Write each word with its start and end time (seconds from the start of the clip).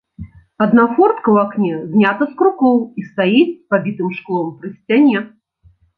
Адна 0.65 0.85
фортка 0.95 1.27
ў 1.33 1.37
акне 1.45 1.73
знята 1.91 2.23
з 2.31 2.37
крукоў 2.39 2.77
і 3.03 3.07
стаіць 3.11 3.47
з 3.59 3.75
пабітым 3.75 4.09
шклом 4.21 4.47
пры 4.63 4.69
сцяне. 4.79 5.17